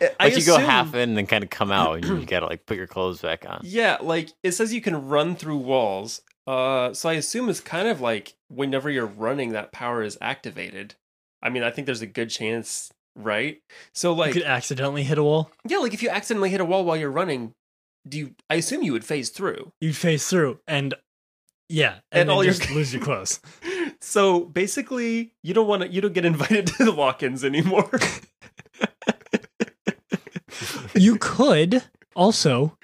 [0.00, 2.46] I Like you go half in and then kind of come out, and you gotta
[2.46, 3.60] like put your clothes back on.
[3.64, 6.22] Yeah, like it says you can run through walls.
[6.46, 10.94] Uh, so I assume it's kind of like whenever you're running, that power is activated.
[11.42, 13.60] I mean, I think there's a good chance, right?
[13.92, 15.50] So like, you could accidentally hit a wall.
[15.66, 17.52] yeah, like if you accidentally hit a wall while you're running,
[18.08, 18.34] do you?
[18.50, 19.72] I assume you would phase through.
[19.80, 20.94] You'd phase through, and
[21.68, 23.40] yeah, And and, all your- lose your clothes.
[23.98, 25.88] So basically, you don't want to.
[25.88, 27.90] You don't get invited to the lock-ins anymore.
[30.94, 31.82] you could
[32.14, 32.76] also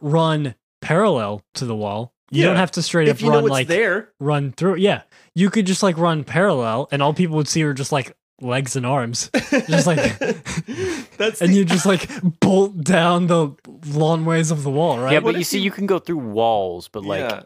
[0.00, 2.14] run parallel to the wall.
[2.30, 4.76] You don't have to straight up if know run like there, run through.
[4.76, 5.02] Yeah,
[5.34, 8.76] you could just like run parallel, and all people would see are just like legs
[8.76, 9.30] and arms,
[9.68, 10.18] just like,
[11.16, 12.08] that's and the- you just like
[12.40, 13.54] bolt down the
[13.86, 15.12] long ways of the wall, right?
[15.12, 17.42] Yeah, What but you see, you- you can go through walls, but like Yeah.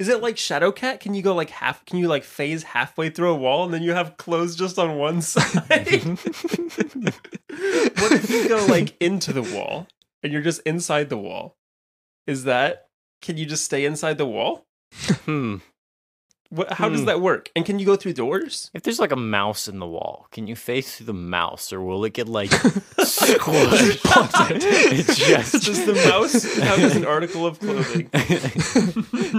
[0.00, 0.98] Is it like Shadow Cat?
[0.98, 1.84] Can you go like half?
[1.84, 4.96] Can you like phase halfway through a wall and then you have clothes just on
[4.98, 5.54] one side?
[5.68, 6.18] what
[8.12, 9.86] if you go like into the wall
[10.22, 11.56] and you're just inside the wall?
[12.26, 12.88] Is that?
[13.22, 14.66] Can you just stay inside the wall?
[15.24, 15.56] hmm.
[16.50, 17.06] What, how does Hmm.
[17.06, 17.50] that work?
[17.56, 18.70] And can you go through doors?
[18.74, 21.80] If there's like a mouse in the wall, can you face through the mouse, or
[21.80, 24.00] will it get like squished?
[24.92, 28.08] it's just Does the mouse have an article of clothing?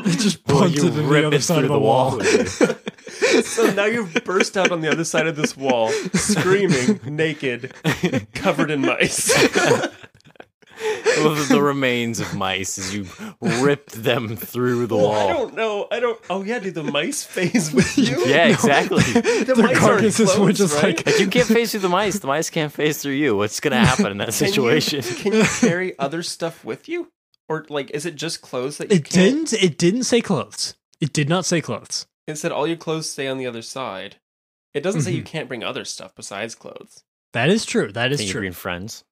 [0.07, 1.79] It just Will punted you into the rip other it side through of the the
[1.79, 2.17] wall.
[2.17, 3.43] wall?
[3.43, 7.73] so now you've burst out on the other side of this wall, screaming, naked,
[8.33, 9.31] covered in mice.
[11.17, 13.07] Well, the, the remains of mice as you
[13.41, 15.15] ripped them through the I wall.
[15.15, 15.87] I don't know.
[15.91, 16.19] I don't.
[16.29, 18.25] Oh yeah, do the mice phase with you?
[18.25, 19.01] Yeah, exactly.
[19.03, 20.95] the Their mice aren't were just right?
[20.97, 23.35] like- If you can't face through the mice, the mice can't face through you.
[23.37, 25.01] What's gonna happen in that Can you- situation?
[25.01, 27.11] Can you, carry other stuff with you,
[27.49, 29.49] or like, is it just clothes that you It can't?
[29.49, 29.53] didn't.
[29.63, 30.75] It didn't say clothes.
[31.01, 32.07] It did not say clothes.
[32.27, 34.15] It said all your clothes stay on the other side.
[34.73, 35.25] It doesn't say you Mhm.
[35.27, 37.03] can't bring other stuff besides clothes.
[37.33, 37.91] That is true.
[37.91, 38.41] That is Can you true.
[38.41, 39.03] bring friends?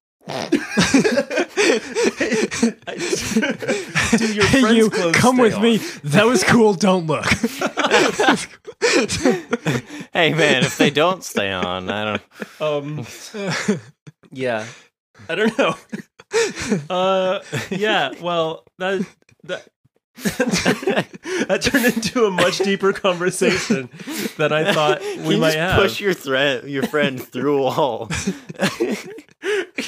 [4.17, 5.77] Do your Hey, friends' you clothes come stay with me.
[6.09, 6.73] That was cool.
[6.73, 7.25] Don't look.
[10.13, 12.21] hey man, if they don't stay on, I don't.
[12.61, 13.05] Um,
[14.31, 14.65] yeah,
[15.29, 15.75] I don't know.
[16.89, 18.09] Uh, yeah.
[18.19, 19.05] Well, that
[19.43, 19.67] that
[20.23, 23.89] that turned into a much deeper conversation
[24.37, 25.81] than I thought we you might just have.
[25.81, 28.09] push your thread, your friend through a wall.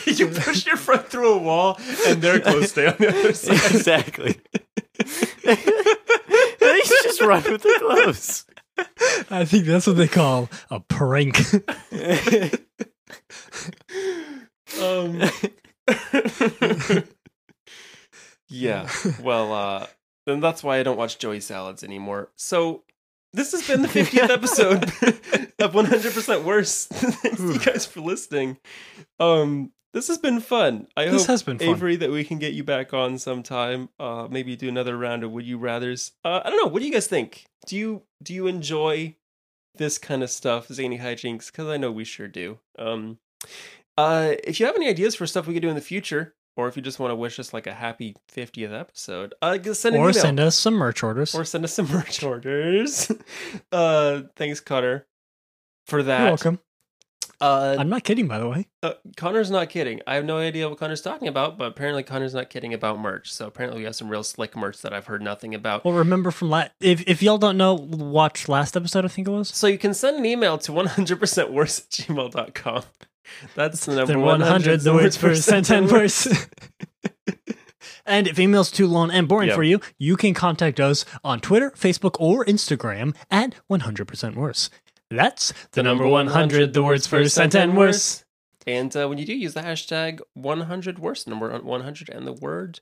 [0.06, 3.76] you push your friend through a wall, and their clothes stay on the other side.
[3.76, 4.40] exactly.
[5.44, 8.46] they just run with the clothes.
[9.30, 11.40] I think that's what they call a prank.
[14.82, 15.22] Um.
[18.50, 18.90] yeah.
[19.22, 19.88] Well, uh,
[20.26, 22.30] then that's why I don't watch Joey Salads anymore.
[22.36, 22.84] So
[23.34, 24.84] this has been the 50th episode
[25.60, 26.86] of 100% Worse.
[26.88, 28.58] Thanks you guys for listening.
[29.20, 30.88] Um, this has been fun.
[30.98, 31.70] I This hope has been fun.
[31.70, 33.90] Avery that we can get you back on sometime.
[34.00, 36.12] Uh, maybe do another round of Would You Rather's.
[36.24, 36.70] Uh, I don't know.
[36.70, 37.46] What do you guys think?
[37.66, 39.16] Do you do you enjoy
[39.78, 41.48] this kind of stuff, zany hijinks?
[41.48, 42.60] Because I know we sure do.
[42.78, 43.20] Um,
[43.98, 46.68] uh, if you have any ideas for stuff we could do in the future, or
[46.68, 50.02] if you just want to wish us like a happy 50th episode, uh, send an
[50.02, 50.14] or email.
[50.22, 51.36] send us some merch orders.
[51.36, 53.12] or send us some merch orders.
[53.72, 55.06] uh, thanks, Connor,
[55.88, 56.20] for that.
[56.20, 56.60] You're welcome.
[57.42, 58.66] Uh, I'm not kidding, by the way.
[58.82, 60.00] uh, Connor's not kidding.
[60.08, 63.34] I have no idea what Connor's talking about, but apparently Connor's not kidding about merch.
[63.34, 65.84] So apparently we have some real slick merch that I've heard nothing about.
[65.84, 66.72] Well, remember from last.
[66.80, 69.04] If if y'all don't know, watch last episode.
[69.04, 69.50] I think it was.
[69.50, 72.84] So you can send an email to 100% worse at gmail.com.
[73.56, 76.28] That's the number Then 100, 100, the words for sent and worse.
[78.06, 79.56] and if email's too long and boring Yep.
[79.56, 84.70] for you, you can contact us on Twitter, Facebook, or Instagram at 100% worse.
[85.12, 88.24] That's the, number 100, the words for sent and worse.
[88.68, 92.80] And uh, when you do, use the hashtag 100 worse, number 100 and the word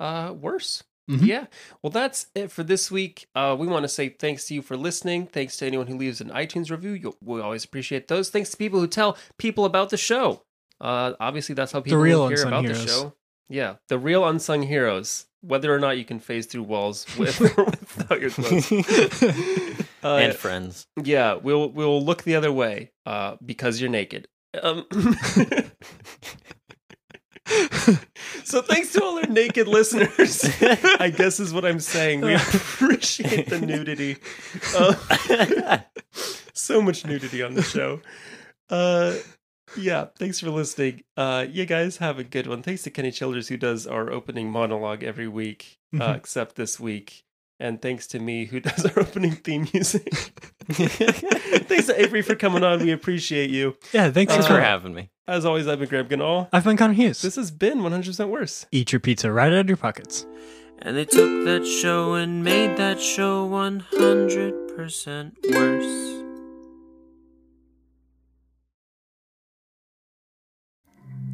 [0.00, 0.82] uh, worse.
[1.10, 1.26] Mhm.
[1.26, 1.46] Yeah.
[1.82, 3.28] Well, that's it for this week.
[3.34, 5.26] Uh, we want to say thanks to you for listening.
[5.26, 6.92] Thanks to anyone who leaves an iTunes review.
[6.92, 8.28] You'll, we always appreciate those.
[8.30, 10.42] Thanks to people who tell people about the show.
[10.80, 13.14] Uh, obviously, that's how people real hear unsung about the show.
[13.48, 15.26] Yeah, the real unsung heroes.
[15.42, 17.64] Whether or not you can phase through walls with or
[17.96, 18.70] without your clothes.
[20.04, 20.86] Uh, and friends.
[21.02, 24.28] yeah, we'll we'll look the other way uh, because you're naked.
[24.62, 24.86] Um,
[28.44, 30.44] so thanks to all our naked listeners.
[31.00, 32.20] I guess is what I'm saying.
[32.22, 34.16] We appreciate the nudity.
[34.76, 35.78] Uh,
[36.52, 38.00] so much nudity on the show.
[38.68, 39.14] Uh,
[39.76, 41.02] yeah, thanks for listening.
[41.16, 42.62] Uh, you guys have a good one.
[42.62, 46.16] Thanks to Kenny Childers who does our opening monologue every week, uh, Mhm.
[46.16, 47.24] except this week.
[47.58, 50.08] And thanks to me who does our opening theme music.
[50.68, 52.80] thanks to Avery for coming on.
[52.80, 53.76] We appreciate you.
[53.92, 55.10] yeah, thanks, Thanks Uh, for having me.
[55.28, 56.48] As always, I've been Graham Ganol.
[56.52, 57.20] I've been Connor Hughes.
[57.20, 58.66] This has been 100% Worse.
[58.70, 60.24] Eat your pizza right out of your pockets.
[60.78, 66.22] And they took that show and made that show 100% worse.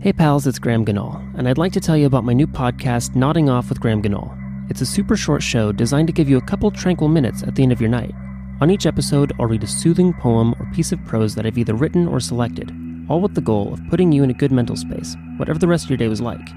[0.00, 3.14] Hey pals, it's Graham Ganol, and I'd like to tell you about my new podcast,
[3.14, 4.35] Nodding Off with Graham Ganol.
[4.70, 7.62] It's a super short show designed to give you a couple tranquil minutes at the
[7.62, 8.14] end of your night.
[8.62, 11.74] On each episode, I'll read a soothing poem or piece of prose that I've either
[11.74, 12.72] written or selected,
[13.12, 15.85] all with the goal of putting you in a good mental space, whatever the rest
[15.85, 16.48] of your day was like.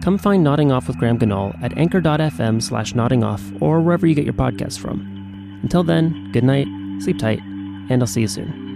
[0.00, 4.14] Come find Nodding Off with Graham Ganol at anchor.fm slash nodding off or wherever you
[4.14, 5.00] get your podcasts from.
[5.64, 6.68] Until then, good night,
[7.00, 8.67] sleep tight, and I'll see you soon.